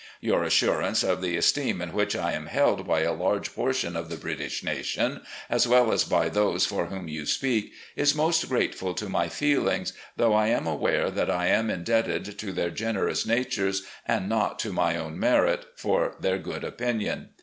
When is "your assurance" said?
0.19-1.03